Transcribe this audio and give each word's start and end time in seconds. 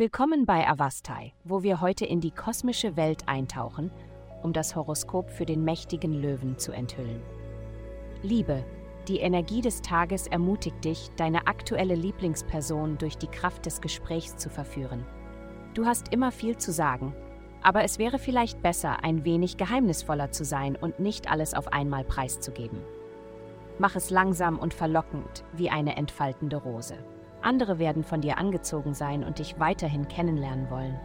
Willkommen 0.00 0.46
bei 0.46 0.66
Avastai, 0.66 1.34
wo 1.44 1.62
wir 1.62 1.82
heute 1.82 2.06
in 2.06 2.22
die 2.22 2.30
kosmische 2.30 2.96
Welt 2.96 3.24
eintauchen, 3.28 3.90
um 4.42 4.54
das 4.54 4.74
Horoskop 4.74 5.30
für 5.30 5.44
den 5.44 5.62
mächtigen 5.62 6.14
Löwen 6.14 6.56
zu 6.56 6.72
enthüllen. 6.72 7.20
Liebe, 8.22 8.64
die 9.08 9.18
Energie 9.18 9.60
des 9.60 9.82
Tages 9.82 10.26
ermutigt 10.26 10.82
dich, 10.86 11.10
deine 11.16 11.46
aktuelle 11.46 11.96
Lieblingsperson 11.96 12.96
durch 12.96 13.18
die 13.18 13.26
Kraft 13.26 13.66
des 13.66 13.82
Gesprächs 13.82 14.36
zu 14.36 14.48
verführen. 14.48 15.04
Du 15.74 15.84
hast 15.84 16.14
immer 16.14 16.32
viel 16.32 16.56
zu 16.56 16.72
sagen, 16.72 17.14
aber 17.60 17.84
es 17.84 17.98
wäre 17.98 18.18
vielleicht 18.18 18.62
besser, 18.62 19.04
ein 19.04 19.26
wenig 19.26 19.58
geheimnisvoller 19.58 20.30
zu 20.30 20.46
sein 20.46 20.76
und 20.76 20.98
nicht 20.98 21.30
alles 21.30 21.52
auf 21.52 21.74
einmal 21.74 22.04
preiszugeben. 22.04 22.80
Mach 23.78 23.96
es 23.96 24.08
langsam 24.08 24.58
und 24.58 24.72
verlockend 24.72 25.44
wie 25.52 25.68
eine 25.68 25.98
entfaltende 25.98 26.56
Rose. 26.56 26.96
Andere 27.42 27.78
werden 27.78 28.04
von 28.04 28.20
dir 28.20 28.38
angezogen 28.38 28.94
sein 28.94 29.24
und 29.24 29.38
dich 29.38 29.58
weiterhin 29.58 30.08
kennenlernen 30.08 30.70
wollen. 30.70 30.98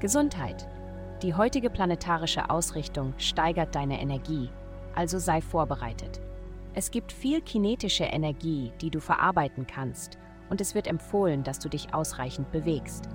Gesundheit. 0.00 0.66
Die 1.22 1.34
heutige 1.34 1.68
planetarische 1.68 2.48
Ausrichtung 2.48 3.12
steigert 3.18 3.74
deine 3.74 4.00
Energie, 4.00 4.48
also 4.94 5.18
sei 5.18 5.42
vorbereitet. 5.42 6.20
Es 6.72 6.90
gibt 6.90 7.12
viel 7.12 7.42
kinetische 7.42 8.04
Energie, 8.04 8.72
die 8.80 8.90
du 8.90 9.00
verarbeiten 9.00 9.66
kannst, 9.66 10.18
und 10.48 10.60
es 10.60 10.74
wird 10.74 10.86
empfohlen, 10.86 11.42
dass 11.42 11.58
du 11.58 11.68
dich 11.68 11.92
ausreichend 11.92 12.50
bewegst. 12.50 13.08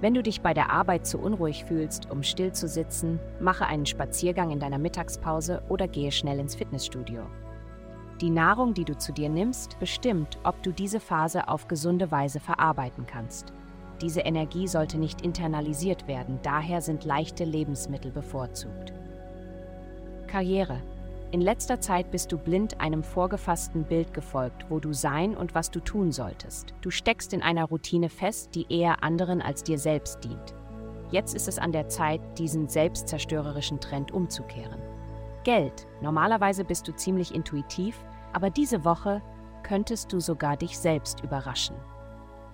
Wenn 0.00 0.14
du 0.14 0.22
dich 0.22 0.42
bei 0.42 0.54
der 0.54 0.70
Arbeit 0.70 1.06
zu 1.06 1.18
unruhig 1.18 1.64
fühlst, 1.64 2.08
um 2.10 2.22
still 2.22 2.52
zu 2.52 2.68
sitzen, 2.68 3.18
mache 3.40 3.66
einen 3.66 3.86
Spaziergang 3.86 4.50
in 4.52 4.60
deiner 4.60 4.78
Mittagspause 4.78 5.62
oder 5.68 5.88
gehe 5.88 6.12
schnell 6.12 6.38
ins 6.38 6.54
Fitnessstudio. 6.54 7.22
Die 8.20 8.30
Nahrung, 8.30 8.74
die 8.74 8.84
du 8.84 8.98
zu 8.98 9.12
dir 9.12 9.28
nimmst, 9.28 9.78
bestimmt, 9.78 10.38
ob 10.42 10.60
du 10.64 10.72
diese 10.72 10.98
Phase 10.98 11.46
auf 11.46 11.68
gesunde 11.68 12.10
Weise 12.10 12.40
verarbeiten 12.40 13.06
kannst. 13.06 13.52
Diese 14.00 14.20
Energie 14.20 14.66
sollte 14.66 14.98
nicht 14.98 15.22
internalisiert 15.22 16.08
werden, 16.08 16.40
daher 16.42 16.80
sind 16.80 17.04
leichte 17.04 17.44
Lebensmittel 17.44 18.10
bevorzugt. 18.10 18.92
Karriere. 20.26 20.80
In 21.30 21.40
letzter 21.40 21.80
Zeit 21.80 22.10
bist 22.10 22.32
du 22.32 22.38
blind 22.38 22.80
einem 22.80 23.04
vorgefassten 23.04 23.84
Bild 23.84 24.14
gefolgt, 24.14 24.66
wo 24.68 24.80
du 24.80 24.92
sein 24.92 25.36
und 25.36 25.54
was 25.54 25.70
du 25.70 25.78
tun 25.78 26.10
solltest. 26.10 26.74
Du 26.80 26.90
steckst 26.90 27.32
in 27.32 27.42
einer 27.42 27.66
Routine 27.66 28.08
fest, 28.08 28.54
die 28.54 28.66
eher 28.68 29.02
anderen 29.02 29.42
als 29.42 29.62
dir 29.62 29.78
selbst 29.78 30.24
dient. 30.24 30.54
Jetzt 31.10 31.34
ist 31.34 31.46
es 31.46 31.58
an 31.58 31.72
der 31.72 31.88
Zeit, 31.88 32.20
diesen 32.38 32.68
selbstzerstörerischen 32.68 33.78
Trend 33.80 34.10
umzukehren. 34.10 34.80
Geld. 35.48 35.86
Normalerweise 36.02 36.62
bist 36.62 36.86
du 36.86 36.94
ziemlich 36.94 37.34
intuitiv, 37.34 38.04
aber 38.34 38.50
diese 38.50 38.84
Woche 38.84 39.22
könntest 39.62 40.12
du 40.12 40.20
sogar 40.20 40.58
dich 40.58 40.78
selbst 40.78 41.24
überraschen. 41.24 41.74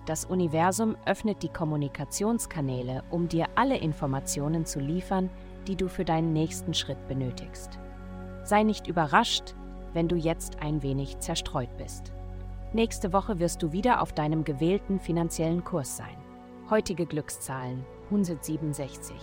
Das 0.05 0.23
Universum 0.23 0.95
öffnet 1.05 1.43
die 1.43 1.49
Kommunikationskanäle, 1.49 3.03
um 3.09 3.27
dir 3.27 3.47
alle 3.55 3.77
Informationen 3.77 4.65
zu 4.65 4.79
liefern, 4.79 5.29
die 5.67 5.75
du 5.75 5.89
für 5.89 6.05
deinen 6.05 6.31
nächsten 6.31 6.73
Schritt 6.73 7.05
benötigst. 7.09 7.79
Sei 8.45 8.63
nicht 8.63 8.87
überrascht, 8.87 9.55
wenn 9.91 10.07
du 10.07 10.15
jetzt 10.15 10.61
ein 10.61 10.81
wenig 10.81 11.19
zerstreut 11.19 11.75
bist. 11.77 12.13
Nächste 12.71 13.11
Woche 13.11 13.39
wirst 13.39 13.61
du 13.61 13.73
wieder 13.73 14.01
auf 14.01 14.13
deinem 14.13 14.45
gewählten 14.45 15.01
finanziellen 15.01 15.65
Kurs 15.65 15.97
sein. 15.97 16.15
Heutige 16.69 17.05
Glückszahlen 17.05 17.85
167. 18.05 19.17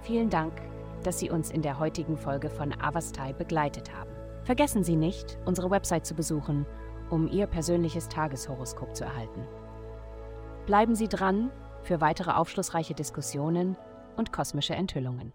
Vielen 0.00 0.30
Dank 0.30 0.54
dass 1.02 1.18
Sie 1.18 1.30
uns 1.30 1.50
in 1.50 1.62
der 1.62 1.78
heutigen 1.78 2.16
Folge 2.16 2.50
von 2.50 2.72
Avastai 2.80 3.32
begleitet 3.32 3.94
haben. 3.94 4.10
Vergessen 4.44 4.84
Sie 4.84 4.96
nicht, 4.96 5.38
unsere 5.44 5.70
Website 5.70 6.06
zu 6.06 6.14
besuchen, 6.14 6.66
um 7.10 7.28
Ihr 7.28 7.46
persönliches 7.46 8.08
Tageshoroskop 8.08 8.94
zu 8.94 9.04
erhalten. 9.04 9.46
Bleiben 10.66 10.94
Sie 10.94 11.08
dran 11.08 11.50
für 11.82 12.00
weitere 12.00 12.32
aufschlussreiche 12.32 12.94
Diskussionen 12.94 13.76
und 14.16 14.32
kosmische 14.32 14.74
Enthüllungen. 14.74 15.32